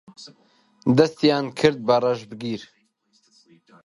[0.97, 2.61] دەستیان کرد بە ڕەشبگیر